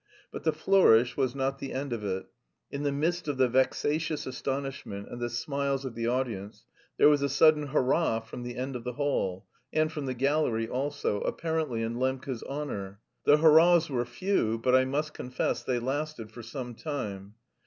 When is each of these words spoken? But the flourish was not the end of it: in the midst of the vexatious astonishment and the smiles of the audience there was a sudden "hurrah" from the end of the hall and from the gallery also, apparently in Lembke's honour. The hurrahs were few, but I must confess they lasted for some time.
But 0.31 0.45
the 0.45 0.51
flourish 0.51 1.15
was 1.15 1.35
not 1.35 1.59
the 1.59 1.73
end 1.73 1.93
of 1.93 2.03
it: 2.03 2.25
in 2.71 2.81
the 2.81 2.91
midst 2.91 3.27
of 3.27 3.37
the 3.37 3.47
vexatious 3.47 4.25
astonishment 4.25 5.07
and 5.11 5.21
the 5.21 5.29
smiles 5.29 5.85
of 5.85 5.93
the 5.93 6.07
audience 6.07 6.65
there 6.97 7.07
was 7.07 7.21
a 7.21 7.29
sudden 7.29 7.67
"hurrah" 7.67 8.19
from 8.19 8.41
the 8.41 8.55
end 8.55 8.75
of 8.75 8.83
the 8.83 8.93
hall 8.93 9.45
and 9.71 9.91
from 9.91 10.07
the 10.07 10.15
gallery 10.15 10.67
also, 10.67 11.21
apparently 11.21 11.83
in 11.83 11.97
Lembke's 11.97 12.41
honour. 12.45 12.99
The 13.25 13.37
hurrahs 13.37 13.91
were 13.91 14.03
few, 14.05 14.57
but 14.57 14.73
I 14.73 14.85
must 14.85 15.13
confess 15.13 15.61
they 15.61 15.77
lasted 15.77 16.31
for 16.31 16.41
some 16.41 16.73
time. 16.73 17.35